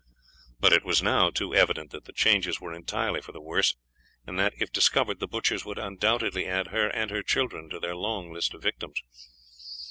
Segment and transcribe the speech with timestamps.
[0.59, 3.75] But it was now too evident that the changes were entirely for the worse,
[4.25, 7.95] and that if discovered the butchers would undoubtedly add her and her children to their
[7.95, 8.99] long list of victims.